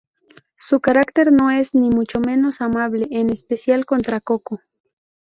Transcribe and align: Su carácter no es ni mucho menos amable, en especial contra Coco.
Su 0.57 0.79
carácter 0.79 1.31
no 1.31 1.51
es 1.51 1.75
ni 1.75 1.91
mucho 1.91 2.19
menos 2.21 2.59
amable, 2.61 3.05
en 3.11 3.29
especial 3.29 3.85
contra 3.85 4.19
Coco. 4.19 4.59